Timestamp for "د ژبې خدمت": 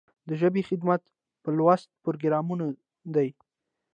0.27-1.01